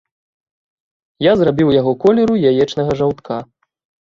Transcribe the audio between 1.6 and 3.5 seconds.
яго колеру яечнага жаўтка.